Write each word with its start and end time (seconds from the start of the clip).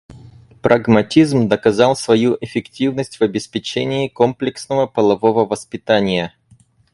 Прагматизм 0.63 1.47
доказал 1.47 1.95
свою 1.95 2.35
эффективность 2.41 3.17
в 3.19 3.21
обеспечении 3.21 4.07
комплексного 4.07 4.87
полового 4.87 5.45
воспитания. 5.45 6.33